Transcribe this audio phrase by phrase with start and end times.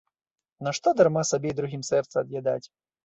[0.67, 2.63] Нашто дарма сабе і другім сэрца ад'ядаць.